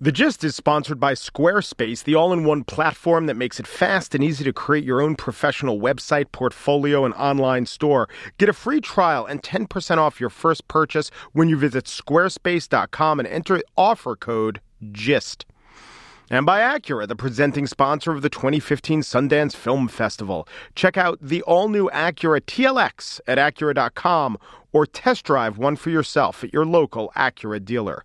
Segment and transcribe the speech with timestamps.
[0.00, 4.14] The Gist is sponsored by Squarespace, the all in one platform that makes it fast
[4.14, 8.08] and easy to create your own professional website, portfolio, and online store.
[8.38, 13.26] Get a free trial and 10% off your first purchase when you visit squarespace.com and
[13.26, 14.60] enter offer code
[14.92, 15.46] GIST.
[16.30, 20.46] And by Acura, the presenting sponsor of the 2015 Sundance Film Festival.
[20.76, 24.38] Check out the all new Acura TLX at Acura.com
[24.70, 28.04] or test drive one for yourself at your local Acura dealer.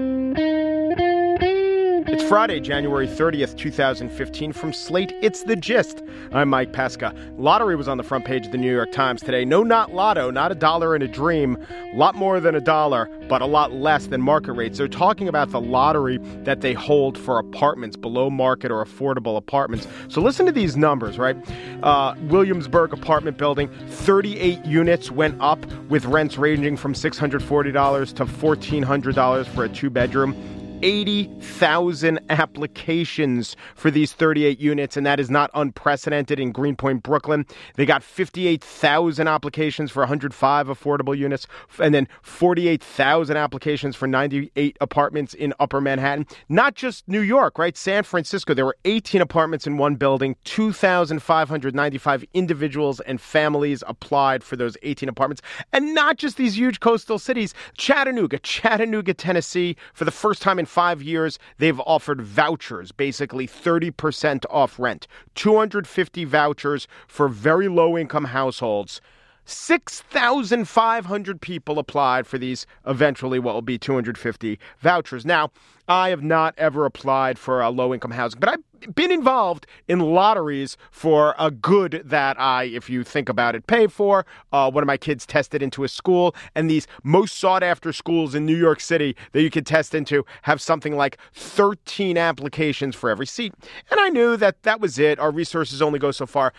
[2.31, 4.53] Friday, January 30th, 2015.
[4.53, 6.01] From Slate, it's The Gist.
[6.31, 7.13] I'm Mike Pesca.
[7.37, 9.43] Lottery was on the front page of the New York Times today.
[9.43, 11.57] No, not lotto, not a dollar in a dream.
[11.91, 14.77] A lot more than a dollar, but a lot less than market rates.
[14.77, 19.85] They're talking about the lottery that they hold for apartments, below market or affordable apartments.
[20.07, 21.35] So listen to these numbers, right?
[21.83, 29.45] Uh, Williamsburg apartment building, 38 units went up with rents ranging from $640 to $1,400
[29.47, 30.60] for a two bedroom.
[30.81, 37.45] 80,000 applications for these 38 units, and that is not unprecedented in Greenpoint, Brooklyn.
[37.75, 41.47] They got 58,000 applications for 105 affordable units,
[41.79, 46.25] and then 48,000 applications for 98 apartments in Upper Manhattan.
[46.49, 47.77] Not just New York, right?
[47.77, 54.55] San Francisco, there were 18 apartments in one building, 2,595 individuals and families applied for
[54.55, 55.41] those 18 apartments.
[55.73, 60.65] And not just these huge coastal cities, Chattanooga, Chattanooga, Tennessee, for the first time in
[60.71, 65.05] five years, they've offered vouchers, basically 30% off rent,
[65.35, 69.01] 250 vouchers for very low income households.
[69.43, 75.25] 6,500 people applied for these eventually what will be 250 vouchers.
[75.25, 75.51] Now,
[75.87, 79.99] I have not ever applied for a low income housing, but I've been involved in
[79.99, 84.25] lotteries for a good that I, if you think about it, pay for.
[84.51, 88.35] Uh, one of my kids tested into a school, and these most sought after schools
[88.35, 93.09] in New York City that you could test into have something like 13 applications for
[93.09, 93.53] every seat.
[93.89, 95.19] And I knew that that was it.
[95.19, 96.53] Our resources only go so far.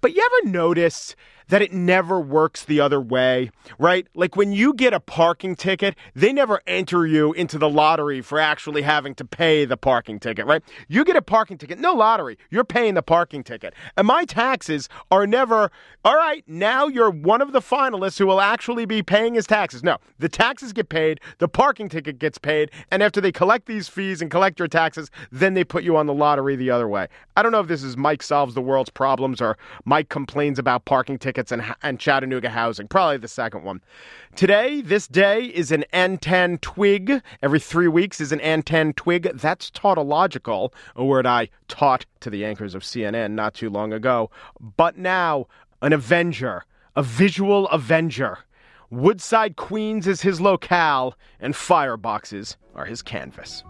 [0.00, 1.16] But you ever notice
[1.48, 4.06] that it never works the other way, right?
[4.14, 8.38] Like when you get a parking ticket, they never enter you into the lottery for
[8.38, 10.62] actually having to pay the parking ticket, right?
[10.88, 13.74] You get a parking ticket, no lottery, you're paying the parking ticket.
[13.96, 15.70] And my taxes are never,
[16.04, 19.82] all right, now you're one of the finalists who will actually be paying his taxes.
[19.82, 23.88] No, the taxes get paid, the parking ticket gets paid, and after they collect these
[23.88, 27.08] fees and collect your taxes, then they put you on the lottery the other way.
[27.36, 30.84] I don't know if this is Mike solves the world's problems or Mike complains about
[30.84, 32.88] parking tickets and, and Chattanooga housing.
[32.88, 33.80] Probably the second one.
[34.34, 37.22] Today, this day is an antentwig.
[37.42, 39.40] Every three weeks is an antentwig.
[39.40, 44.30] That's tautological, a word I taught to the anchors of CNN not too long ago.
[44.76, 45.46] But now,
[45.80, 46.64] an avenger,
[46.96, 48.38] a visual avenger.
[48.90, 53.62] Woodside Queens is his locale, and fireboxes are his canvas.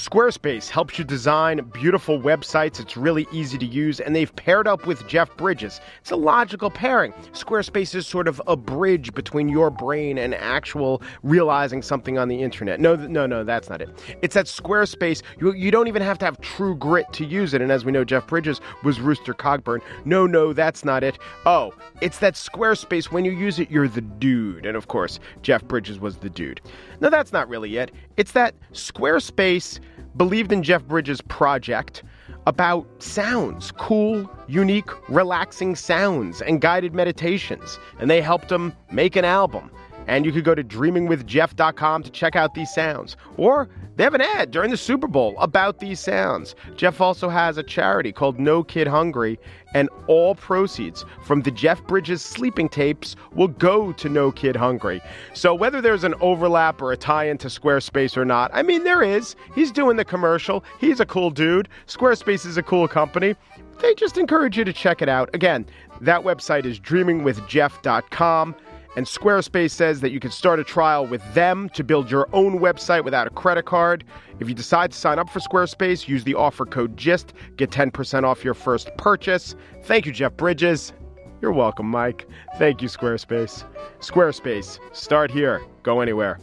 [0.00, 2.80] Squarespace helps you design beautiful websites.
[2.80, 5.78] It's really easy to use, and they've paired up with Jeff Bridges.
[6.00, 7.12] It's a logical pairing.
[7.32, 12.42] Squarespace is sort of a bridge between your brain and actual realizing something on the
[12.42, 12.80] internet.
[12.80, 13.90] No, no, no, that's not it.
[14.22, 17.60] It's that Squarespace, you, you don't even have to have true grit to use it.
[17.60, 19.82] And as we know, Jeff Bridges was Rooster Cogburn.
[20.06, 21.18] No, no, that's not it.
[21.44, 24.64] Oh, it's that Squarespace, when you use it, you're the dude.
[24.64, 26.62] And of course, Jeff Bridges was the dude.
[27.02, 27.92] No, that's not really it.
[28.16, 29.78] It's that Squarespace
[30.16, 32.02] believed in Jeff Bridges' project
[32.46, 37.78] about sounds, cool, unique, relaxing sounds and guided meditations.
[37.98, 39.70] And they helped him make an album.
[40.10, 43.16] And you could go to dreamingwithjeff.com to check out these sounds.
[43.36, 46.56] Or they have an ad during the Super Bowl about these sounds.
[46.74, 49.38] Jeff also has a charity called No Kid Hungry,
[49.72, 55.00] and all proceeds from the Jeff Bridges sleeping tapes will go to No Kid Hungry.
[55.32, 59.04] So whether there's an overlap or a tie into Squarespace or not, I mean, there
[59.04, 59.36] is.
[59.54, 60.64] He's doing the commercial.
[60.80, 61.68] He's a cool dude.
[61.86, 63.36] Squarespace is a cool company.
[63.80, 65.30] They just encourage you to check it out.
[65.34, 65.66] Again,
[66.00, 68.56] that website is dreamingwithjeff.com.
[68.96, 72.58] And Squarespace says that you can start a trial with them to build your own
[72.58, 74.04] website without a credit card.
[74.40, 78.24] If you decide to sign up for Squarespace, use the offer code GIST, get 10%
[78.24, 79.54] off your first purchase.
[79.84, 80.92] Thank you, Jeff Bridges.
[81.40, 82.26] You're welcome, Mike.
[82.58, 83.64] Thank you, Squarespace.
[84.00, 86.38] Squarespace, start here, go anywhere.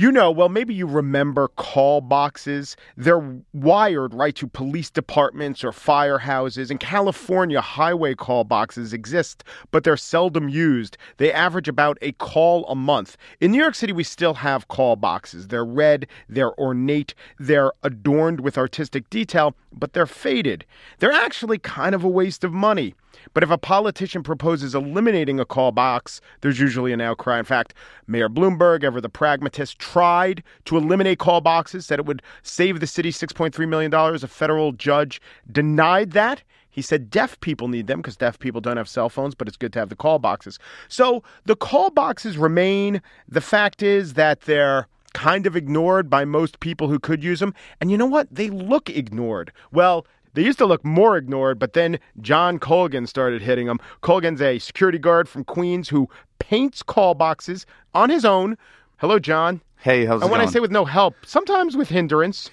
[0.00, 2.74] You know, well, maybe you remember call boxes.
[2.96, 6.70] They're wired right to police departments or firehouses.
[6.70, 10.96] In California, highway call boxes exist, but they're seldom used.
[11.18, 13.18] They average about a call a month.
[13.42, 15.48] In New York City, we still have call boxes.
[15.48, 20.64] They're red, they're ornate, they're adorned with artistic detail, but they're faded.
[21.00, 22.94] They're actually kind of a waste of money.
[23.34, 27.38] But if a politician proposes eliminating a call box, there's usually an outcry.
[27.38, 27.74] In fact,
[28.06, 32.86] Mayor Bloomberg, ever the pragmatist, tried to eliminate call boxes, said it would save the
[32.86, 33.92] city $6.3 million.
[33.94, 35.20] A federal judge
[35.50, 36.42] denied that.
[36.70, 39.56] He said deaf people need them because deaf people don't have cell phones, but it's
[39.56, 40.58] good to have the call boxes.
[40.88, 43.02] So the call boxes remain.
[43.28, 47.54] The fact is that they're kind of ignored by most people who could use them.
[47.80, 48.28] And you know what?
[48.32, 49.52] They look ignored.
[49.72, 53.78] Well, they used to look more ignored, but then John Colgan started hitting them.
[54.00, 58.56] Colgan's a security guard from Queens who paints call boxes on his own.
[58.98, 59.60] Hello, John.
[59.76, 60.32] Hey, how's and it going?
[60.32, 60.40] And when?
[60.40, 62.50] I say with no help, sometimes with hindrance.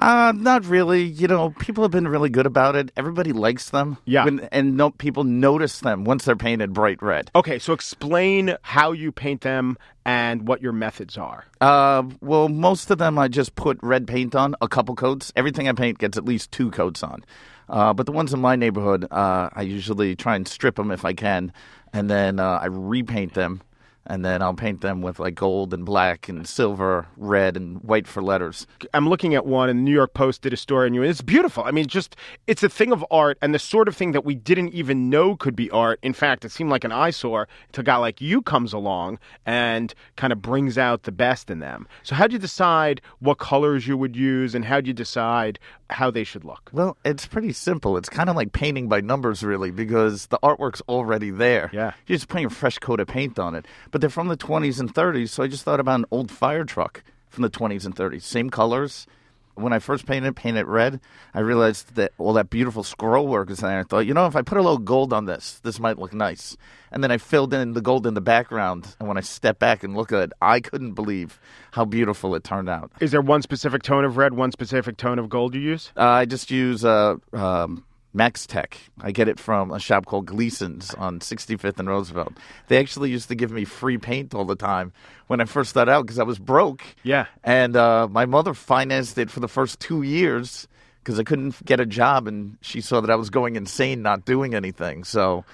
[0.00, 1.02] Uh, not really.
[1.02, 2.90] You know, people have been really good about it.
[2.96, 3.98] Everybody likes them.
[4.06, 4.24] Yeah.
[4.24, 7.30] When, and no, people notice them once they're painted bright red.
[7.34, 11.44] Okay, so explain how you paint them and what your methods are.
[11.60, 15.32] Uh, well, most of them I just put red paint on, a couple coats.
[15.36, 17.24] Everything I paint gets at least two coats on.
[17.68, 21.04] Uh, but the ones in my neighborhood, uh, I usually try and strip them if
[21.04, 21.52] I can,
[21.92, 23.60] and then uh, I repaint them.
[24.10, 28.08] And then I'll paint them with like gold and black and silver, red and white
[28.08, 28.66] for letters.
[28.92, 31.10] I'm looking at one, and the New York Post did a story on you, and
[31.10, 31.62] it's beautiful.
[31.62, 32.16] I mean, just
[32.48, 35.36] it's a thing of art, and the sort of thing that we didn't even know
[35.36, 36.00] could be art.
[36.02, 39.94] In fact, it seemed like an eyesore until a guy like you comes along and
[40.16, 41.86] kind of brings out the best in them.
[42.02, 45.60] So, how do you decide what colors you would use, and how do you decide
[45.88, 46.70] how they should look?
[46.72, 47.96] Well, it's pretty simple.
[47.96, 51.70] It's kind of like painting by numbers, really, because the artwork's already there.
[51.72, 51.92] Yeah.
[52.08, 53.66] You're just putting a fresh coat of paint on it.
[53.92, 56.64] But they're from the 20s and 30s, so I just thought about an old fire
[56.64, 58.22] truck from the 20s and 30s.
[58.22, 59.06] Same colors.
[59.54, 61.00] When I first painted it, painted it red,
[61.34, 63.80] I realized that all that beautiful scroll work is there.
[63.80, 66.14] I thought, you know, if I put a little gold on this, this might look
[66.14, 66.56] nice.
[66.90, 68.96] And then I filled in the gold in the background.
[68.98, 71.38] And when I stepped back and looked at it, I couldn't believe
[71.72, 72.90] how beautiful it turned out.
[73.00, 75.92] Is there one specific tone of red, one specific tone of gold you use?
[75.96, 78.76] Uh, I just use uh, um, Max Tech.
[79.00, 82.32] I get it from a shop called Gleason's on 65th and Roosevelt.
[82.68, 84.92] They actually used to give me free paint all the time
[85.28, 86.82] when I first started out because I was broke.
[87.02, 87.26] Yeah.
[87.44, 90.66] And uh, my mother financed it for the first two years
[91.02, 94.24] because I couldn't get a job, and she saw that I was going insane not
[94.24, 95.04] doing anything.
[95.04, 95.44] So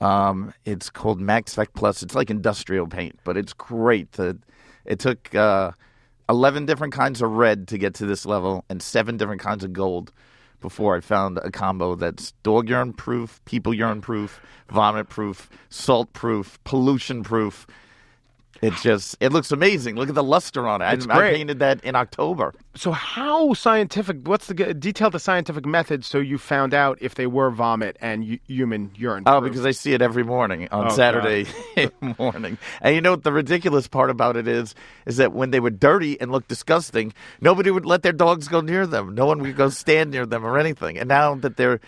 [0.00, 2.02] um, it's called Max Tech Plus.
[2.02, 4.12] It's like industrial paint, but it's great.
[4.12, 4.38] The,
[4.84, 5.72] it took uh,
[6.28, 9.72] 11 different kinds of red to get to this level and seven different kinds of
[9.72, 10.12] gold
[10.60, 16.12] before I found a combo that's dog urine proof, people urine proof, vomit proof, salt
[16.12, 17.66] proof, pollution proof.
[18.62, 19.96] It just it looks amazing.
[19.96, 20.92] Look at the luster on it.
[20.94, 22.54] It's I, I painted that in October.
[22.74, 24.18] So, how scientific?
[24.26, 28.24] What's the detail the scientific method so you found out if they were vomit and
[28.24, 29.24] u- human urine?
[29.26, 29.52] Oh, proof?
[29.52, 31.46] because I see it every morning on Oh, Saturday
[32.18, 32.58] morning.
[32.80, 34.74] And you know what the ridiculous part about it is?
[35.06, 38.60] Is that when they were dirty and looked disgusting, nobody would let their dogs go
[38.60, 39.14] near them.
[39.14, 40.98] No one would go stand near them or anything.
[40.98, 41.80] And now that they're,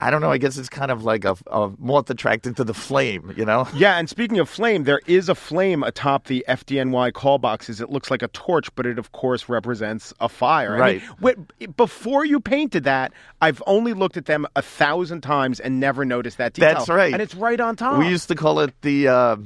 [0.00, 2.74] I don't know, I guess it's kind of like a, a moth attracted to the
[2.74, 3.66] flame, you know?
[3.74, 7.80] Yeah, and speaking of flame, there is a flame atop the FDNY call boxes.
[7.80, 10.76] It looks like a torch, but it of course represents a fire.
[10.76, 11.02] I Right.
[11.20, 15.80] mean, wait, before you painted that, I've only looked at them a thousand times and
[15.80, 16.74] never noticed that detail.
[16.74, 17.12] That's right.
[17.12, 17.98] and it's right on top.
[17.98, 19.36] We used to call it the uh,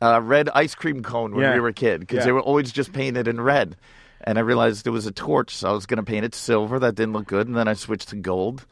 [0.00, 1.54] uh, red ice cream cone when Yeah.
[1.54, 2.24] we were a kid because Yeah.
[2.24, 3.76] they were always just painted in red.
[4.24, 6.78] And I realized it was a torch, so I was going to paint it silver.
[6.78, 8.64] That didn't look good, and then I switched to gold.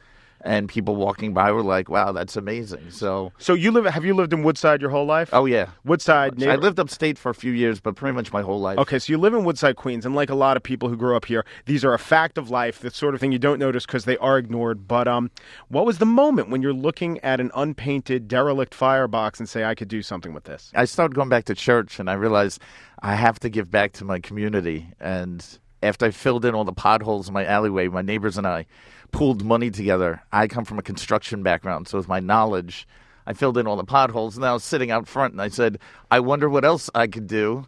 [0.43, 3.85] And people walking by were like, "Wow, that's amazing!" So, so you live?
[3.85, 5.31] Have you lived in Woodside your whole life?
[5.33, 6.43] oh yeah, Woodside.
[6.43, 8.79] I lived upstate for a few years, but pretty much my whole life.
[8.79, 11.17] Okay, so you live in Woodside, Queens, and like a lot of people who grow
[11.17, 13.85] up here, these are a fact of life, the sort of thing you don't notice
[13.85, 14.89] because they are ignored.
[14.89, 15.31] But um,
[15.69, 19.75] what was the moment when you're looking at an unpainted, derelict firebox and say, I
[19.75, 20.73] could do something with this?
[20.75, 22.61] I started going back to church, and I realized
[23.03, 24.89] I have to give back to my community.
[25.01, 25.45] And
[25.83, 28.67] after I filled in all the potholes in my alleyway, my neighbors and I
[29.13, 30.23] pooled money together.
[30.33, 32.87] I come from a construction background, so with my knowledge,
[33.27, 34.37] I filled in all the potholes.
[34.37, 35.79] And I was sitting out front, and I said,
[36.11, 37.67] "I wonder what else I could do."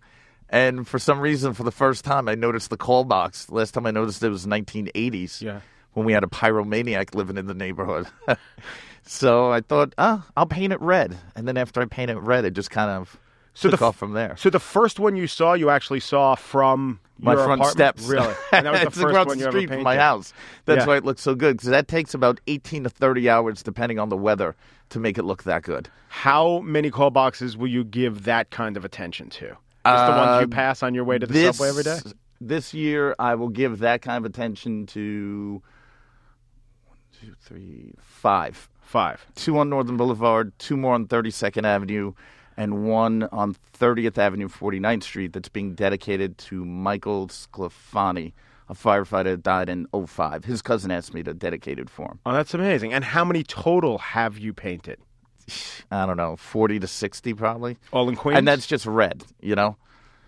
[0.49, 3.49] And for some reason, for the first time, I noticed the call box.
[3.51, 5.61] Last time I noticed it was 1980s Yeah.
[5.95, 8.07] when we had a pyromaniac living in the neighborhood.
[9.05, 11.17] so I thought, oh, I'll paint it red.
[11.35, 13.19] And then after I painted it red, it just kind of
[13.55, 14.37] So took the off from there.
[14.37, 17.99] So the first one you saw, you actually saw from my your front apartment?
[17.99, 18.09] steps.
[18.09, 18.35] Really?
[18.53, 20.33] And that was the it's first across one the street from my house.
[20.65, 20.87] That's Yeah.
[20.87, 24.09] why it looks so good because that takes about 18 to 30 hours, depending on
[24.09, 24.57] the weather,
[24.91, 25.89] to make it look that good.
[26.09, 29.49] How many call boxes will you give that kind of attention to?
[29.85, 31.99] Just the ones Uh, you pass on your way to the this, subway every day?
[32.41, 35.63] This year, I will give that kind of attention to
[36.87, 38.69] one, two, three, five.
[38.81, 39.27] Five.
[39.35, 42.13] Two on Northern Boulevard, two more on 32nd Avenue,
[42.57, 48.33] and one on 30th Avenue, 49th Street that's being dedicated to Michael Sclafani,
[48.69, 50.45] a firefighter that died in 05.
[50.45, 52.21] His cousin asked me to dedicate it for him.
[52.27, 52.93] Oh, that's amazing.
[52.93, 54.99] And how many total have you painted?
[55.91, 57.77] I don't know, 40 to 60 probably.
[57.93, 58.39] All in Queens?
[58.39, 59.77] And that's just red, you know?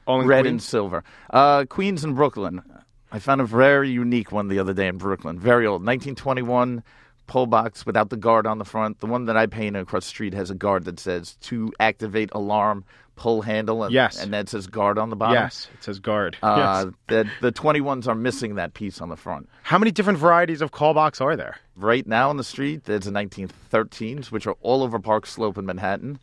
[0.06, 1.04] all in red and silver.
[1.30, 2.62] Uh, Queens and Brooklyn.
[3.10, 5.38] I found a very unique one the other day in Brooklyn.
[5.38, 6.82] Very old, 1921
[7.26, 9.00] pole box without the guard on the front.
[9.00, 12.30] The one that I painted across the street has a guard that says to activate
[12.32, 12.84] alarm,
[13.16, 14.20] pull handle, and, Yes.
[14.22, 15.34] and that says guard on the bottom.
[15.34, 16.36] Yes, it says guard.
[16.42, 16.94] Uh, yes.
[17.08, 19.48] the, the 21s are missing that piece on the front.
[19.62, 21.56] How many different varieties of call box are there?
[21.76, 25.66] Right now on the street, there's a 1913s, which are all over Park Slope in
[25.66, 26.18] Manhattan.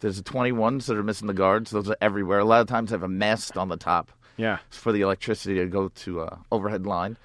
[0.00, 1.70] There's the 21s that are missing the guards.
[1.70, 2.38] Those are everywhere.
[2.38, 4.12] A lot of times they have a mast on the top.
[4.38, 4.58] Yeah.
[4.68, 7.16] for the electricity to go to uh, overhead line.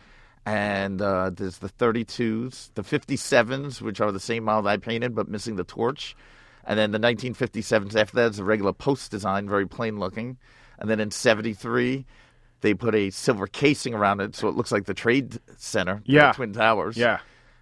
[0.45, 5.27] And uh, there's the 32s, the 57s, which are the same model I painted but
[5.29, 6.15] missing the torch.
[6.63, 10.37] And then the 1957s after that is a regular post design, very plain looking.
[10.79, 12.05] And then in 73,
[12.61, 16.13] they put a silver casing around it so it looks like the Trade Center, the
[16.13, 16.31] Yeah.
[16.31, 16.97] Twin Towers.
[16.97, 17.19] Yeah.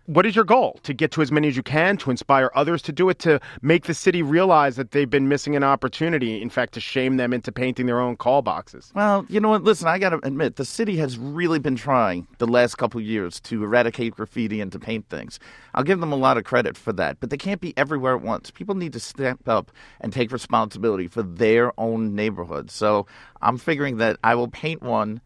[0.10, 0.80] What is your goal?
[0.84, 3.40] To get to as many as you can, to inspire others to do it, to
[3.62, 7.32] make the city realize that they've been missing an opportunity, in fact, to shame them
[7.32, 8.92] into painting their own call boxes.
[8.96, 9.64] Well, you know what?
[9.64, 13.40] Listen, I got to admit, the city has really been trying the last couple years
[13.42, 15.40] to eradicate graffiti and to paint things.
[15.76, 18.24] I'll give them a lot of credit for that, but they can't be everywhere at
[18.24, 18.50] once.
[18.50, 22.72] People need to step up and take responsibility for their own neighborhood.
[22.72, 23.06] So
[23.44, 25.22] I'm figuring that I will paint one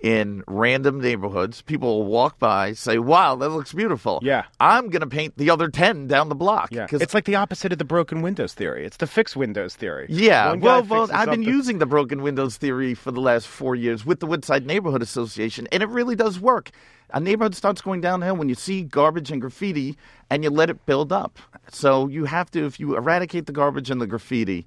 [0.00, 1.62] in random neighborhoods.
[1.62, 4.44] People will walk by, say, "Wow, that looks beautiful." Yeah.
[4.60, 6.70] I'm going to paint the other ten down the block.
[6.72, 6.86] Yeah.
[6.90, 8.84] It's like the opposite of the broken windows theory.
[8.84, 10.06] It's the fixed windows theory.
[10.08, 13.74] Yeah, well, well I've been something- using the broken windows theory for the last four
[13.74, 16.70] years with the Woodside Neighborhood Association, and it really does work.
[17.10, 19.96] A neighborhood starts going downhill when you see garbage and graffiti
[20.28, 21.38] and you let it build up.
[21.70, 24.66] So you have to, if you eradicate the garbage and the graffiti,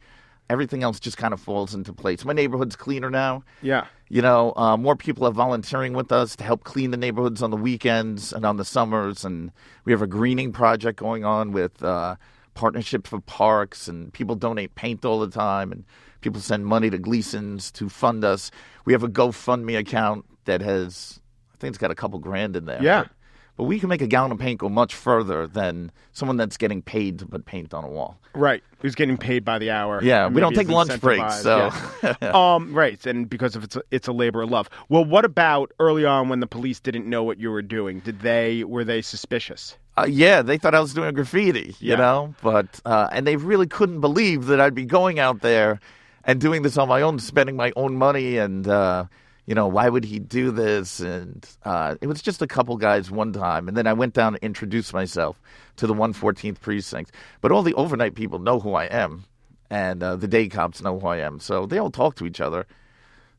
[0.51, 2.25] everything else just kind of falls into place.
[2.25, 3.43] My neighborhood's cleaner now.
[3.62, 3.86] Yeah.
[4.10, 7.51] You know, uh, more people are volunteering with us to help clean the neighborhoods on
[7.51, 9.24] the weekends and on the summers.
[9.24, 9.51] And
[9.86, 12.17] we have a greening project going on with uh,
[12.53, 15.86] Partnership for Parks, and people donate paint all the time, and
[16.20, 18.51] people send money to Gleason's to fund us.
[18.84, 21.22] We have a GoFundMe account that has,
[21.53, 22.84] I think it's got a couple grand in there.
[22.84, 23.03] Yeah.
[23.03, 23.12] But,
[23.58, 26.81] but we can make a gallon of paint go much further than someone that's getting
[26.81, 28.17] paid to put paint on a wall.
[28.34, 28.63] Right.
[28.79, 30.01] Who's getting paid by the hour.
[30.03, 31.70] Yeah, we don't take lunch breaks, so
[32.01, 32.15] Yeah.
[32.55, 34.70] um, right, and because of it's a, it's a labor of love.
[34.89, 38.00] Well, what about early on when the police didn't know what you were doing?
[38.00, 39.77] Did they were they suspicious?
[39.98, 41.96] Uh, yeah, they thought I was doing graffiti, you Yeah.
[41.98, 45.79] know, but uh, and they really couldn't believe that I'd be going out there
[46.24, 49.05] and doing this on my own, spending my own money, and uh,
[49.46, 51.00] you know, why would he do this?
[51.00, 54.34] And uh, it was just a couple guys one time, and then I went down
[54.34, 55.42] to introduce myself
[55.78, 57.12] to the 114th precinct.
[57.42, 59.26] But all the overnight people know who I am,
[59.70, 62.42] and uh, the day cops know who I am, so they all talk to each
[62.42, 62.68] other.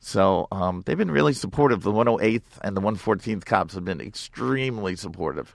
[0.00, 1.82] So um, they've been really supportive.
[1.82, 5.54] The 108th and the 114th cops have been extremely supportive,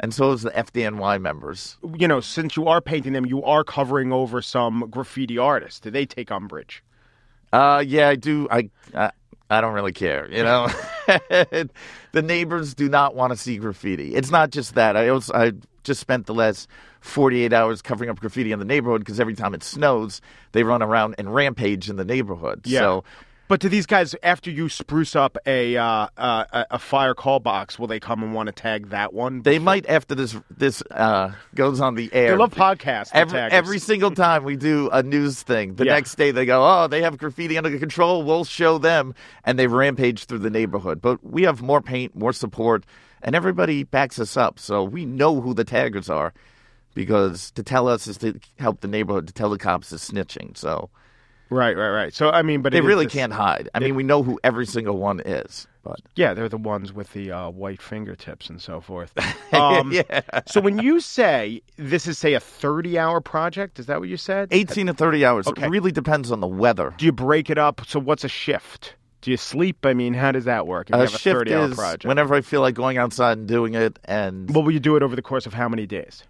[0.00, 1.76] and so is the FDNY members.
[1.98, 5.80] You know, since you are painting them, you are covering over some graffiti artists.
[5.80, 6.82] Do they take umbrage?
[7.52, 8.48] Uh, yeah, I do.
[8.50, 9.10] I I,
[9.52, 10.30] I don't really care.
[10.30, 10.68] You know,
[11.06, 14.14] the neighbors do not want to see graffiti.
[14.14, 14.96] It's not just that.
[14.96, 15.52] I also I
[15.84, 16.68] just spent the last
[17.00, 20.20] 48 hours covering up graffiti in the neighborhood because every time it snows,
[20.52, 22.62] they run around and rampage in the neighborhood.
[22.80, 23.04] So
[23.52, 27.78] But do these guys, after you spruce up a uh, uh, a- fire call box,
[27.78, 29.42] will they come and want to tag that one?
[29.42, 32.30] they might after this this uh, goes on the air.
[32.30, 33.10] They love podcasts.
[33.12, 35.92] Every, every single time we do a news thing, the Yeah.
[35.96, 38.22] next day they go, "Oh, they have graffiti under control.
[38.22, 41.02] We'll show them," and they rampage through the neighborhood.
[41.02, 42.86] But we have more paint, more support,
[43.20, 44.58] and everybody backs us up.
[44.60, 46.32] So we know who the taggers are,
[46.94, 49.26] because to tell us is to help the neighborhood.
[49.26, 50.56] To tell the cops is snitching.
[50.56, 50.88] So
[51.52, 52.14] right, right, right.
[52.14, 53.68] So I mean, but they it really this- can't hide.
[53.74, 55.66] I mean, we know who every single one is.
[55.84, 59.12] But Yeah, they're the ones with the uh, white fingertips and so forth.
[59.52, 59.92] Um,
[60.46, 64.48] So when you say this is say a thirty-hour project, is that what you said?
[64.52, 65.46] eighteen to thirty hours.
[65.46, 65.66] Okay.
[65.66, 66.94] It really depends on the weather.
[66.96, 67.82] Do you break it up?
[67.86, 68.94] So what's a shift?
[69.20, 69.84] Do you sleep?
[69.84, 70.88] I mean, how does that work?
[70.88, 72.04] If you A have a shift is project.
[72.06, 75.02] whenever I feel like going outside and doing it, and Well, will you do it
[75.02, 76.24] over the course of how many days?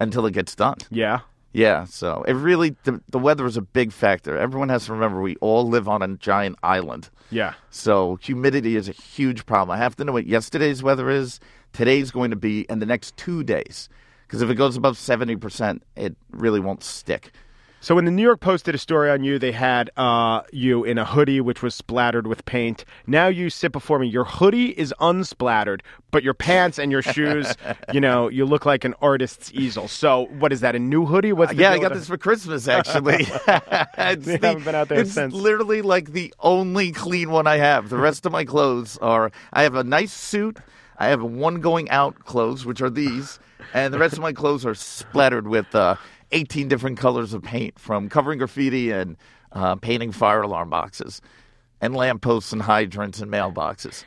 [0.00, 0.76] until it gets done.
[0.90, 1.20] Yeah.
[1.52, 4.36] Yeah, so it really the, the weather is a big factor.
[4.36, 7.10] Everyone has to remember we all live on a giant island.
[7.30, 7.54] Yeah.
[7.70, 9.74] So humidity is a huge problem.
[9.74, 11.40] I have to know what yesterday's weather is,
[11.72, 13.88] today's going to be, and the next two days.
[14.26, 17.32] Because if it goes above 70%, it really won't stick.
[17.80, 20.82] So when the New York Post did a story on you, they had uh, you
[20.82, 22.84] in a hoodie which was splattered with paint.
[23.06, 24.08] Now you sit before me.
[24.08, 27.54] Your hoodie is unsplattered, but your pants and your shoes,
[27.92, 29.86] you know, you look like an artist's easel.
[29.86, 30.74] So what is that?
[30.74, 31.32] A new hoodie?
[31.32, 33.26] What's the yeah, I got this for Christmas actually.
[33.46, 35.32] it's You haven't been out there it's since.
[35.32, 37.90] literally like the only clean one I have.
[37.90, 39.30] The rest of my clothes are.
[39.52, 40.58] I have a nice suit.
[40.98, 43.38] I have one going out clothes, which are these,
[43.72, 45.94] and the rest of my clothes are splattered with uh,
[46.32, 49.16] 18 different colors of paint, from covering graffiti and
[49.52, 51.20] uh, painting fire alarm boxes,
[51.80, 54.04] and lampposts and hydrants and mailboxes.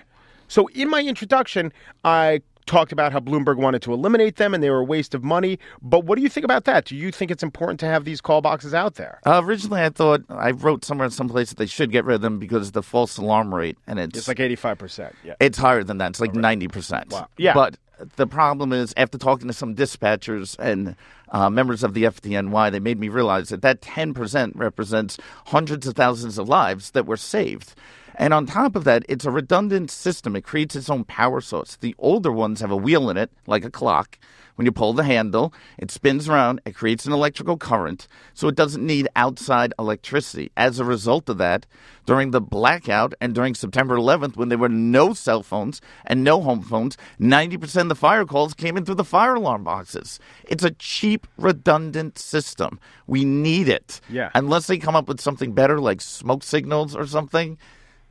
[0.48, 1.72] So in my introduction,
[2.04, 5.24] I talked about how Bloomberg wanted to eliminate them and they were a waste of
[5.24, 5.60] money.
[5.82, 6.86] But what do you think about that?
[6.86, 9.20] Do you think it's important to have these call boxes out there?
[9.26, 12.16] Uh, originally, I thought I wrote somewhere in some place that they should get rid
[12.16, 15.14] of them because of the false alarm rate, and it's It's like 85%.
[15.24, 15.34] Yeah.
[15.40, 16.12] It's higher than that.
[16.12, 17.12] It's like ninety percent.
[17.12, 17.28] Wow.
[17.38, 17.54] Yeah.
[17.54, 17.78] But
[18.16, 20.96] the problem is, after talking to some dispatchers and
[21.30, 25.18] uh, members of the FDNY, they made me realize that that ten percent represents
[25.48, 27.74] hundreds of thousands of lives that were saved.
[28.16, 30.36] And on top of that, it's a redundant system.
[30.36, 31.76] It creates its own power source.
[31.78, 34.18] The older ones have a wheel in it, like a clock.
[34.56, 38.56] When you pull the handle, it spins around, it creates an electrical current, so it
[38.56, 40.52] doesn't need outside electricity.
[40.56, 41.66] As a result of that,
[42.06, 46.42] during the blackout and during September 11th, when there were no cell phones and no
[46.42, 50.20] home phones, 90% of the fire calls came in through the fire alarm boxes.
[50.48, 52.80] It's a cheap, redundant system.
[53.08, 54.02] We need it.
[54.10, 54.30] Yeah.
[54.36, 57.58] Unless they come up with something better, like smoke signals or something,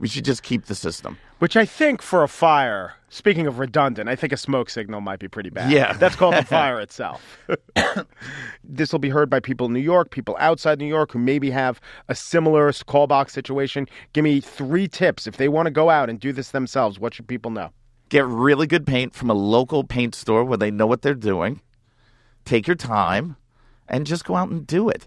[0.01, 1.19] we should just keep the system.
[1.41, 5.19] Which I think for a fire, speaking of redundant, I think a smoke signal might
[5.19, 5.71] be pretty bad.
[5.71, 5.93] Yeah.
[5.93, 7.39] That's called the fire itself.
[8.65, 11.51] this will be heard by people in New York, people outside New York who maybe
[11.51, 13.87] have a similar call box situation.
[14.15, 15.27] Give me three tips.
[15.27, 17.71] If they want to go out and do this themselves, what should people know?
[18.09, 21.61] Get really good paint from a local paint store where they know what they're doing.
[22.47, 23.37] Take your time
[23.87, 25.07] and just go out and do it.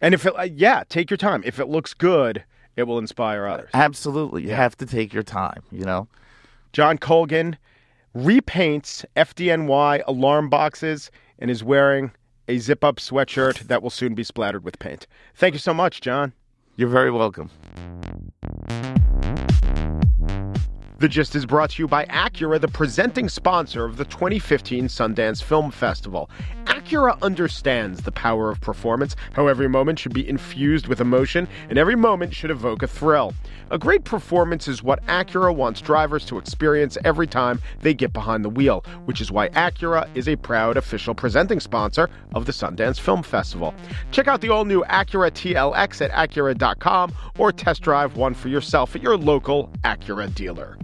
[0.00, 1.42] And if it, uh, yeah, take your time.
[1.46, 2.44] If it looks good,
[2.76, 3.70] it will inspire others.
[3.74, 4.42] Absolutely.
[4.42, 6.08] You have to take your time, you know?
[6.72, 7.56] John Colgan
[8.14, 12.12] repaints FDNY alarm boxes and is wearing
[12.48, 15.06] a zip up sweatshirt that will soon be splattered with paint.
[15.34, 16.32] Thank you so much, John.
[16.76, 17.50] You're very welcome.
[21.02, 25.42] The Gist is brought to you by Acura, the presenting sponsor of the 2015 Sundance
[25.42, 26.30] Film Festival.
[26.66, 31.76] Acura understands the power of performance, how every moment should be infused with emotion and
[31.76, 33.34] every moment should evoke a thrill.
[33.72, 38.44] A great performance is what Acura wants drivers to experience every time they get behind
[38.44, 43.00] the wheel, which is why Acura is a proud official presenting sponsor of the Sundance
[43.00, 43.74] Film Festival.
[44.12, 48.94] Check out the all new Acura TLX at Acura.com or test drive one for yourself
[48.94, 50.78] at your local Acura dealer.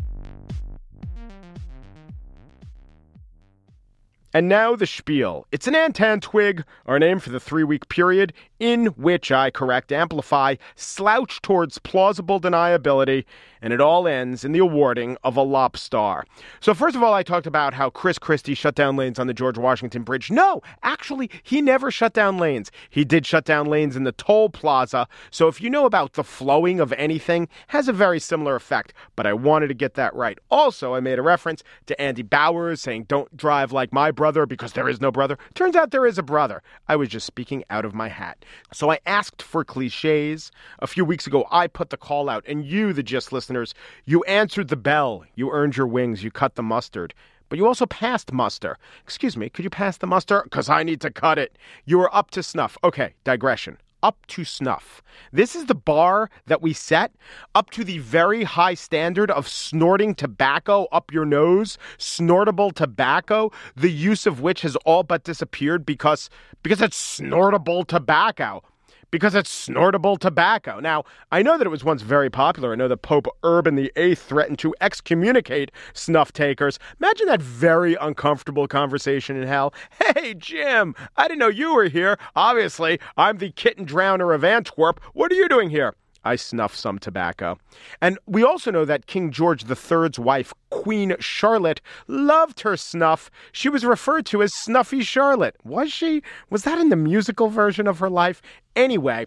[4.38, 5.48] And now the spiel.
[5.51, 10.56] It's an antentwig, our name for the three week period in which I correct, amplify,
[10.74, 13.24] slouch towards plausible deniability,
[13.60, 16.22] and it all ends in the awarding of a Lobstar.
[16.60, 19.34] So, first of all, I talked about how Chris Christie shut down lanes on the
[19.34, 20.30] George Washington Bridge.
[20.30, 22.70] No, actually, he never shut down lanes.
[22.90, 25.08] He did shut down lanes in the toll plaza.
[25.30, 28.92] So, if you know about the flowing of anything, has a very similar effect.
[29.16, 30.38] But I wanted to get that right.
[30.50, 34.72] Also, I made a reference to Andy Bowers saying, "Don't drive like my brother because
[34.72, 36.62] there is no brother." Turns out there is a brother.
[36.88, 38.44] I was just speaking out of my hat.
[38.72, 40.50] So I asked for cliches.
[40.80, 44.22] A few weeks ago, I put the call out, and you, the Gist listeners, you
[44.24, 45.24] answered the bell.
[45.34, 46.22] You earned your wings.
[46.22, 47.14] You cut the mustard.
[47.48, 48.78] But you also passed muster.
[49.02, 50.42] Excuse me, could you pass the muster?
[50.44, 51.56] Because I need to cut it.
[51.84, 52.76] You were up to snuff.
[52.84, 53.78] Okay, digression.
[54.02, 55.02] Up to snuff.
[55.32, 57.12] This is the bar that we set
[57.54, 63.90] up to the very high standard of snorting tobacco up your nose, snortable tobacco, the
[63.90, 66.30] use of which has all but disappeared because
[66.62, 68.62] because it's snortable tobacco
[69.10, 70.80] because it's snortable tobacco.
[70.80, 72.72] Now, I know that it was once very popular.
[72.72, 76.78] I know that Pope Urban VIII threatened to excommunicate snuff takers.
[77.00, 79.72] Imagine that very uncomfortable conversation in hell.
[80.14, 82.18] Hey, Jim, I didn't know you were here.
[82.34, 85.00] Obviously, I'm the kitten drowner of Antwerp.
[85.12, 85.94] What are you doing here?
[86.24, 87.59] I snuff some tobacco.
[88.00, 93.31] And we also know that King George III's wife, Queen Charlotte, loved her snuff.
[93.52, 95.57] She was referred to as Snuffy Charlotte.
[95.64, 96.22] Was she?
[96.50, 98.42] Was that in the musical version of her life?
[98.76, 99.26] Anyway,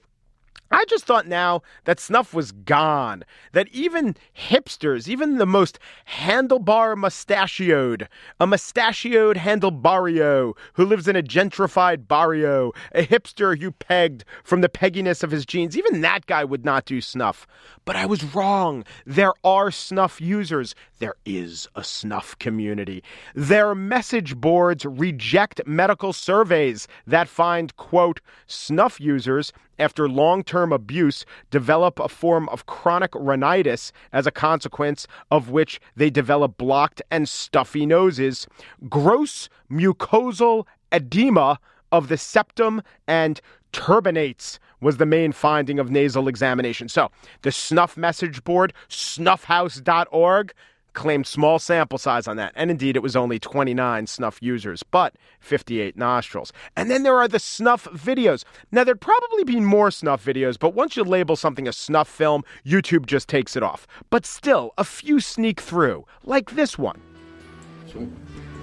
[0.72, 6.96] I just thought now that snuff was gone, that even hipsters, even the most handlebar
[6.96, 8.08] mustachioed,
[8.40, 14.70] a mustachioed handlebario who lives in a gentrified barrio, a hipster you pegged from the
[14.70, 17.46] pegginess of his jeans, even that guy would not do snuff.
[17.84, 18.86] But I was wrong.
[19.06, 20.74] There are snuff users.
[21.00, 23.04] There is a snuff community.
[23.36, 31.26] Their message boards reject medical surveys that find, quote, snuff users after long term abuse,
[31.50, 37.28] develop a form of chronic rhinitis as a consequence of which they develop blocked and
[37.28, 38.48] stuffy noses,
[38.88, 41.60] gross mucosal edema
[41.92, 43.42] of the septum, and
[43.74, 46.90] turbinates was the main finding of nasal examination.
[46.90, 50.54] So, the snuff message board, snuffhouse.org,
[50.94, 52.54] claimed small sample size on that.
[52.56, 56.52] And indeed, it was only 29 snuff users, but 58 nostrils.
[56.76, 58.44] And then there are the snuff videos.
[58.72, 62.44] Now, there'd probably be more snuff videos, but once you label something a snuff film,
[62.66, 63.88] YouTube just takes it off.
[64.10, 67.02] But still, a few sneak through, like this one.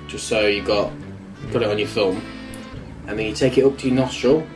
[0.07, 0.93] Just so you got
[1.51, 2.23] put it on your film,
[3.07, 4.47] and then you take it up to your nostril,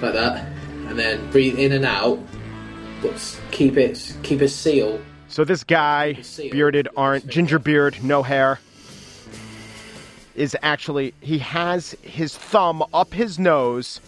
[0.00, 0.46] like that,
[0.86, 2.18] and then breathe in and out,
[3.02, 5.00] but keep it keep a seal
[5.34, 6.16] so this guy,
[6.52, 8.60] bearded, aren't ginger beard, no hair,
[10.36, 14.00] is actually he has his thumb up his nose.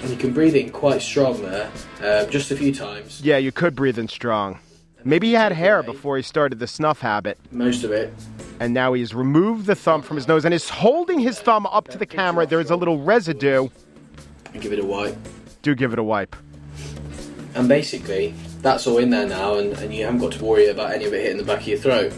[0.00, 3.20] And you can breathe in quite strong there, uh, just a few times.
[3.20, 4.60] Yeah, you could breathe in strong.
[5.02, 7.36] Maybe he had hair before he started the snuff habit.
[7.50, 8.14] Most of it.
[8.60, 11.88] And now he's removed the thumb from his nose and is holding his thumb up
[11.88, 12.46] to the camera.
[12.46, 13.70] There's a little residue.
[14.52, 15.16] And give it a wipe.
[15.62, 16.36] Do give it a wipe.
[17.56, 20.92] And basically, that's all in there now, and, and you haven't got to worry about
[20.92, 22.12] any of it hitting the back of your throat.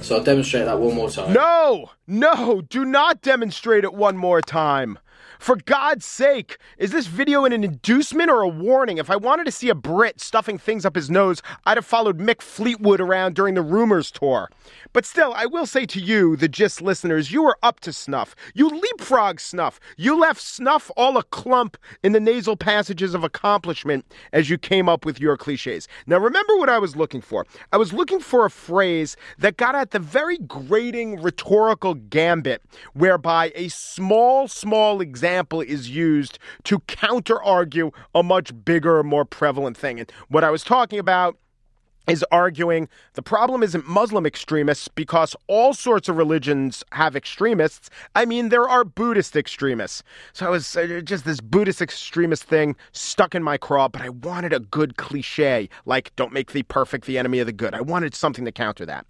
[0.00, 1.32] So I'll demonstrate that one more time.
[1.32, 1.90] No!
[2.06, 2.60] No!
[2.62, 4.98] Do not demonstrate it one more time.
[5.42, 8.98] For God's sake, is this video an inducement or a warning?
[8.98, 12.20] If I wanted to see a Brit stuffing things up his nose, I'd have followed
[12.20, 14.48] Mick Fleetwood around during the Rumours tour.
[14.92, 18.36] But still, I will say to you, the GIST listeners, you were up to snuff.
[18.54, 19.80] You leapfrog snuff.
[19.96, 24.88] You left snuff all a clump in the nasal passages of accomplishment as you came
[24.88, 25.88] up with your cliches.
[26.06, 27.48] Now, remember what I was looking for.
[27.72, 33.50] I was looking for a phrase that got at the very grating rhetorical gambit whereby
[33.56, 39.78] a small, small example example is used to counter argue a much bigger, more prevalent
[39.78, 39.98] thing.
[39.98, 41.38] And what I was talking about
[42.06, 47.88] is arguing the problem isn't Muslim extremists because all sorts of religions have extremists.
[48.14, 50.02] I mean, there are Buddhist extremists.
[50.32, 54.08] So I was uh, just this Buddhist extremist thing stuck in my craw, but I
[54.08, 57.72] wanted a good cliche like, don't make the perfect the enemy of the good.
[57.72, 59.06] I wanted something to counter that.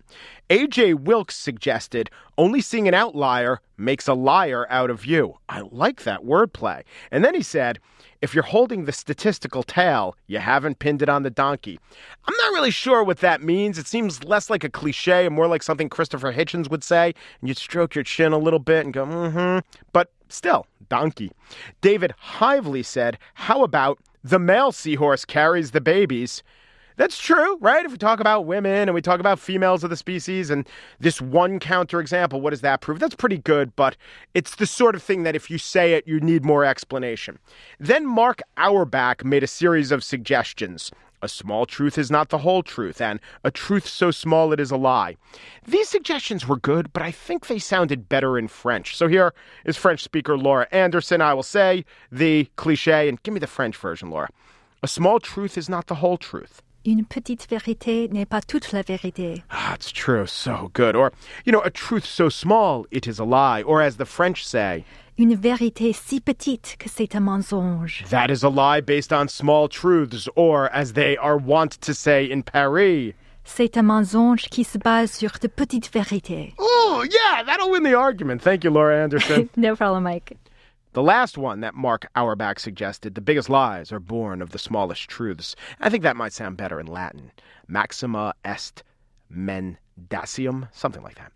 [0.51, 5.39] AJ Wilkes suggested only seeing an outlier makes a liar out of you.
[5.49, 6.83] I like that wordplay.
[7.11, 7.79] And then he said,
[8.23, 11.81] if you're holding the statistical tail, you haven't pinned it on the donkey.
[12.25, 13.79] I'm not really sure what that means.
[13.79, 17.15] It seems less like a cliche and more like something Christopher Hitchens would say.
[17.41, 19.81] And you'd stroke your chin a little bit and go, mm hmm.
[19.93, 21.33] But still, donkey.
[21.81, 26.45] David Hively said, How about the male seahorse carries the babies?
[27.03, 27.85] That's true, right?
[27.85, 30.69] If we talk about women and we talk about females of the species and
[31.01, 33.01] this one counterexample, what does that prove?
[33.01, 33.97] That's pretty good, but
[34.35, 37.41] it's the sort of thing that if you say it, you need more explanation.
[37.81, 40.93] Then Mark Auerbach made a series of suggestions.
[41.23, 44.71] A small truth is not the whole truth, and a truth so small it is
[44.71, 45.17] a lie.
[45.67, 48.97] These suggestions were good, but I think they sounded better in French.
[48.97, 49.35] So here
[49.65, 51.21] is French speaker Laura Anderson.
[51.21, 54.29] I will say the cliche, and give me the French version, Laura.
[54.85, 56.63] A small truth is not the whole truth.
[56.85, 59.43] Une petite vérité n'est pas toute la vérité.
[59.51, 60.27] Ah, it's true.
[60.27, 60.97] So good.
[60.97, 61.13] Or,
[61.45, 63.63] you know, a truth so small, it is a lie.
[63.63, 64.85] Or as the French say,
[65.19, 68.03] Une vérité si petite que c'est un mensonge.
[68.11, 70.29] that is a lie based on small truths.
[70.35, 73.15] Or, as they are wont to say in Paris,
[73.45, 76.55] C'est un mensonge qui se base sur de petites vérités.
[76.59, 78.39] Oh, yeah, that'll win the argument.
[78.41, 79.49] Thank you, Laura Anderson.
[79.57, 80.37] no problem, Mike.
[80.95, 85.09] The last one that Mark Auerbach suggested, the biggest lies are born of the smallest
[85.09, 85.57] truths.
[85.81, 87.33] I think that might sound better in Latin.
[87.67, 88.83] Maxima est
[89.35, 91.33] mendacium, something like that.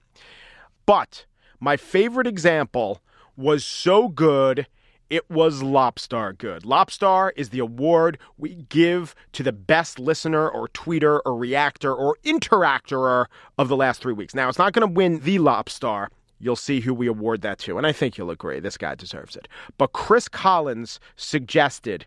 [0.84, 1.24] But
[1.58, 3.00] my favorite example
[3.34, 4.66] was so good,
[5.08, 6.64] it was Lobstar good.
[6.64, 12.18] Lobstar is the award we give to the best listener or tweeter or reactor or
[12.24, 13.24] interactor
[13.56, 14.34] of the last three weeks.
[14.34, 17.78] Now, it's not going to win the Lobstar, You'll see who we award that to.
[17.78, 19.48] And I think you'll agree this guy deserves it.
[19.78, 22.06] But Chris Collins suggested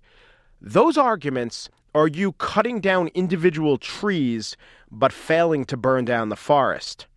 [0.62, 4.56] those arguments are you cutting down individual trees
[4.92, 7.08] but failing to burn down the forest.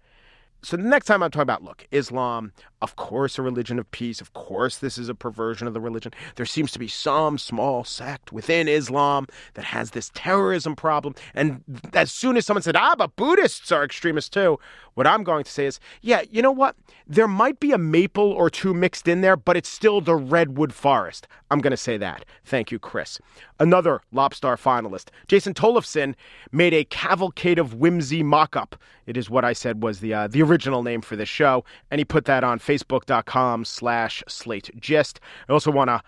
[0.63, 4.21] So the next time I'm talking about, look, Islam, Of course, a religion of peace.
[4.21, 6.13] Of course, this is a perversion of the religion.
[6.35, 11.15] There seems to be some small sect within Islam that has this terrorism problem.
[11.33, 11.63] And
[11.95, 14.59] as soon as someone said, ah, but Buddhists are extremists too,
[14.95, 16.77] what I'm going to say is, yeah, you know what?
[17.07, 20.73] There might be a maple or two mixed in there, but it's still the redwood
[20.73, 21.29] forest.
[21.51, 22.25] I'm going to say that.
[22.45, 23.19] Thank you, Chris.
[23.59, 26.15] Another Lobstar finalist, Jason Tolofson,
[26.51, 28.77] made a cavalcade of whimsy mock up.
[29.07, 31.99] It is what I said was the uh, the original name for this show, and
[31.99, 35.21] he put that on facebook.com slash slate gist.
[35.49, 36.03] I also want to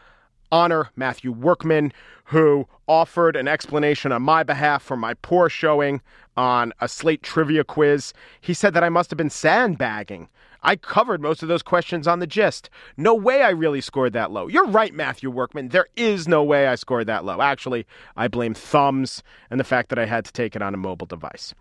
[0.50, 1.92] honor Matthew Workman,
[2.24, 6.00] who offered an explanation on my behalf for my poor showing
[6.36, 8.12] on a slate trivia quiz.
[8.40, 10.28] He said that I must have been sandbagging.
[10.62, 12.70] I covered most of those questions on the gist.
[12.96, 14.46] No way I really scored that low.
[14.46, 15.68] You're right, Matthew Workman.
[15.68, 17.42] There is no way I scored that low.
[17.42, 20.78] Actually, I blame thumbs and the fact that I had to take it on a
[20.78, 21.54] mobile device.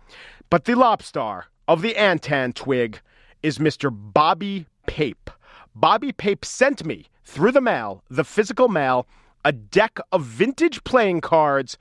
[0.48, 2.96] But the lobstar of the antentwig
[3.42, 3.90] is Mr.
[3.92, 5.30] Bobby Pape.
[5.74, 9.06] Bobby Pape sent me through the mail, the physical mail,
[9.44, 11.76] a deck of vintage playing cards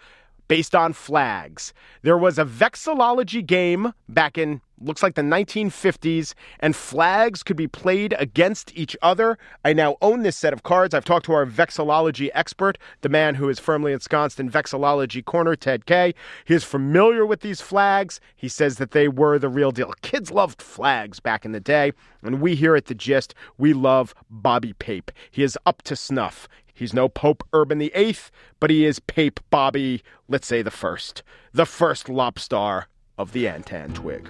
[0.47, 1.73] based on flags.
[2.01, 7.67] There was a vexillology game back in looks like the 1950s and flags could be
[7.67, 9.38] played against each other.
[9.63, 10.93] I now own this set of cards.
[10.93, 15.56] I've talked to our vexillology expert, the man who is firmly ensconced in vexillology corner,
[15.56, 16.13] Ted Kaye.
[16.46, 18.19] He is familiar with these flags.
[18.36, 19.93] He says that they were the real deal.
[20.02, 24.13] Kids loved flags back in the day, and we here at the Gist, we love
[24.30, 25.12] Bobby Pape.
[25.32, 26.48] He is up to snuff.
[26.74, 31.22] He's no Pope Urban Eighth, but he is Pape Bobby, let's say the first,
[31.54, 32.86] the first lobstar
[33.17, 34.28] of the antentwig.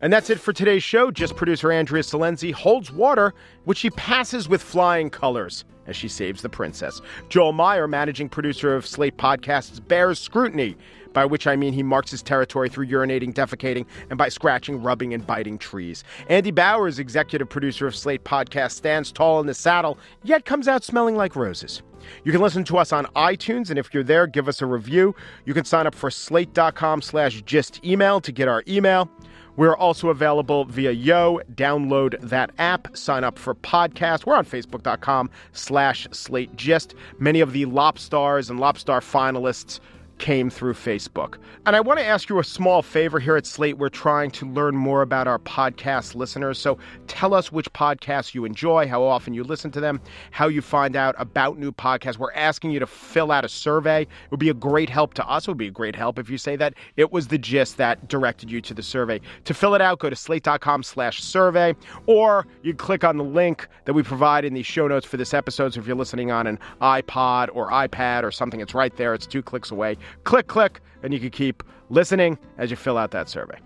[0.00, 1.10] And that's it for today's show.
[1.10, 3.32] Just producer Andrea Silenzi holds water,
[3.64, 7.00] which she passes with flying colors as she saves the princess.
[7.28, 10.76] Joel Meyer, managing producer of Slate Podcasts, bears scrutiny,
[11.12, 15.14] by which I mean he marks his territory through urinating, defecating, and by scratching, rubbing,
[15.14, 16.04] and biting trees.
[16.28, 20.84] Andy Bowers, executive producer of Slate Podcast, stands tall in the saddle, yet comes out
[20.84, 21.82] smelling like roses.
[22.24, 25.14] You can listen to us on iTunes, and if you're there, give us a review.
[25.44, 29.10] You can sign up for slate.com slash gist email to get our email.
[29.56, 31.40] We're also available via Yo.
[31.54, 32.96] Download that app.
[32.96, 34.26] Sign up for podcast.
[34.26, 36.94] We're on Facebook.com slash Slate Gist.
[37.18, 39.78] Many of the Lobstars and Lobstar finalists
[40.18, 41.38] came through Facebook.
[41.66, 43.78] And I want to ask you a small favor here at Slate.
[43.78, 46.58] We're trying to learn more about our podcast listeners.
[46.58, 50.00] So tell us which podcasts you enjoy, how often you listen to them,
[50.30, 52.18] how you find out about new podcasts.
[52.18, 54.02] We're asking you to fill out a survey.
[54.02, 55.46] It would be a great help to us.
[55.46, 58.08] It would be a great help if you say that it was the gist that
[58.08, 59.20] directed you to the survey.
[59.44, 61.74] To fill it out, go to slate.com slash survey,
[62.06, 65.34] or you click on the link that we provide in the show notes for this
[65.34, 65.74] episode.
[65.74, 69.14] So if you're listening on an iPod or iPad or something, it's right there.
[69.14, 73.10] It's two clicks away click, click, and you can keep listening as you fill out
[73.12, 73.58] that survey.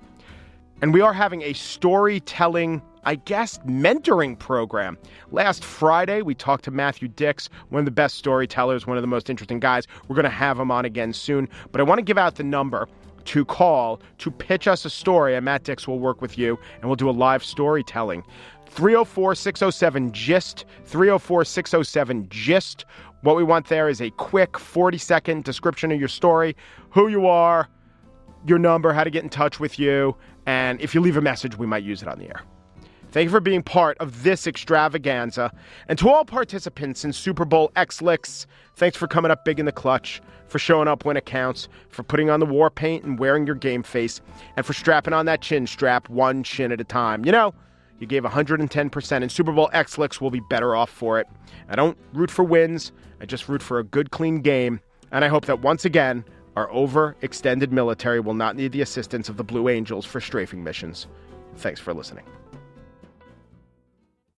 [0.81, 4.97] And we are having a storytelling, I guess, mentoring program.
[5.33, 9.09] Last Friday, we talked to Matthew Dicks, one of the best storytellers, one of the
[9.09, 9.89] most interesting guys.
[10.07, 11.49] We're going to have him on again soon.
[11.73, 12.89] But I want to give out the number
[13.25, 16.85] to call to pitch us a story, and Matt Dicks will work with you, and
[16.85, 18.23] we'll do a live storytelling.
[18.67, 22.85] 304 607 GIST, 304 607 GIST.
[23.23, 26.55] What we want there is a quick 40 second description of your story,
[26.91, 27.69] who you are,
[28.47, 31.59] your number, how to get in touch with you, and if you leave a message,
[31.59, 32.43] we might use it on the air.
[33.11, 35.51] Thank you for being part of this extravaganza.
[35.89, 39.67] And to all participants in Super Bowl X Licks, thanks for coming up big in
[39.67, 43.19] the clutch, for showing up when it counts, for putting on the war paint and
[43.19, 44.21] wearing your game face,
[44.57, 47.25] and for strapping on that chin strap one chin at a time.
[47.25, 47.55] You know,
[48.01, 51.27] you gave 110%, and Super Bowl X Licks will be better off for it.
[51.69, 54.81] I don't root for wins, I just root for a good, clean game.
[55.11, 56.25] And I hope that once again,
[56.57, 61.07] our overextended military will not need the assistance of the Blue Angels for strafing missions.
[61.57, 62.25] Thanks for listening.